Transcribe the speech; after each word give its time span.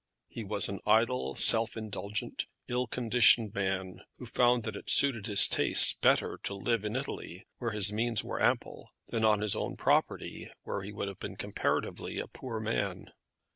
He 0.29 0.43
was 0.43 0.67
an 0.67 0.79
idle, 0.87 1.35
self 1.35 1.77
indulgent, 1.77 2.47
ill 2.67 2.87
conditioned 2.87 3.53
man, 3.53 3.99
who 4.17 4.25
found 4.25 4.63
that 4.63 4.75
it 4.75 4.89
suited 4.89 5.27
his 5.27 5.47
tastes 5.47 5.93
better 5.93 6.39
to 6.41 6.55
live 6.55 6.83
in 6.83 6.95
Italy, 6.95 7.45
where 7.59 7.69
his 7.69 7.93
means 7.93 8.23
were 8.23 8.41
ample, 8.41 8.89
than 9.09 9.23
on 9.23 9.41
his 9.41 9.55
own 9.55 9.77
property, 9.77 10.49
where 10.63 10.81
he 10.81 10.91
would 10.91 11.07
have 11.07 11.19
been 11.19 11.35
comparatively 11.35 12.17
a 12.17 12.25
poor 12.27 12.59
man. 12.59 13.11